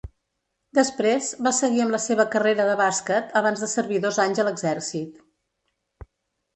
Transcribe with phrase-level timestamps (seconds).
[0.77, 4.49] Després, va seguir amb la seva carrera de bàsquet abans de servir dos anys a
[4.51, 5.25] l'exèrcit.